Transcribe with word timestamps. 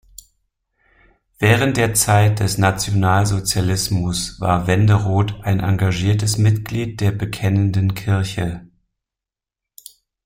Während 1.37 1.77
der 1.77 1.93
Zeit 1.93 2.39
des 2.39 2.57
Nationalsozialismus 2.57 4.39
war 4.41 4.65
Wenderoth 4.65 5.39
ein 5.43 5.59
engagiertes 5.59 6.39
Mitglied 6.39 6.99
der 7.01 7.11
Bekennenden 7.11 7.93
Kirche. 7.93 8.67